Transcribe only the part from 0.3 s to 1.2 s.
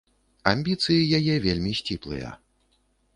Амбіцыі